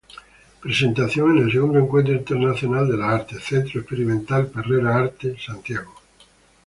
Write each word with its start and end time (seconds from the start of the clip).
Presentación 0.63 1.37
en 1.37 1.43
el 1.43 1.51
Segundo 1.51 1.77
Encuentro 1.77 2.15
Internacional 2.15 2.87
de 2.89 2.97
las 2.97 3.13
Artes, 3.21 3.43
Centro 3.43 3.81
Experimental 3.81 4.47
Perrera 4.47 4.95
Arte, 4.95 5.37
Santiago. 5.39 5.93